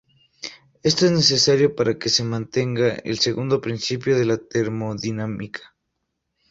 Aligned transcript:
Esto 0.81 1.05
es 1.05 1.11
necesario 1.11 1.75
para 1.75 1.99
que 1.99 2.09
se 2.09 2.23
mantenga 2.23 2.87
el 2.89 3.19
segundo 3.19 3.61
principio 3.61 4.17
de 4.17 4.25
la 4.25 4.37
termodinámica. 4.37 5.75